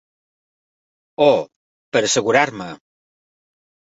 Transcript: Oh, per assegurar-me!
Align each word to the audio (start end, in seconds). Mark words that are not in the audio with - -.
Oh, 1.25 1.35
per 1.97 2.03
assegurar-me! 2.07 2.69